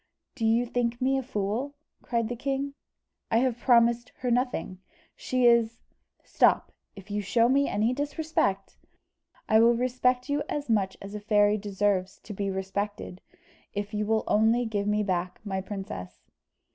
"Do 0.33 0.47
you 0.47 0.65
think 0.65 0.99
me 0.99 1.19
a 1.19 1.21
fool?" 1.21 1.75
cried 2.01 2.27
the 2.27 2.35
king; 2.35 2.73
"I 3.29 3.37
have 3.37 3.59
promised 3.59 4.11
her 4.21 4.31
nothing. 4.31 4.79
She 5.15 5.45
is" 5.45 5.77
"Stop 6.23 6.71
if 6.95 7.11
you 7.11 7.21
show 7.21 7.47
me 7.47 7.69
any 7.69 7.93
disrespect" 7.93 8.77
"I 9.47 9.59
will 9.59 9.75
respect 9.75 10.27
you 10.27 10.41
as 10.49 10.71
much 10.71 10.97
as 11.03 11.13
a 11.13 11.19
fairy 11.19 11.59
deserves 11.59 12.17
to 12.23 12.33
be 12.33 12.49
respected, 12.49 13.21
if 13.75 13.93
you 13.93 14.07
will 14.07 14.23
only 14.25 14.65
give 14.65 14.87
me 14.87 15.03
back 15.03 15.39
my 15.43 15.61
princess." 15.61 16.23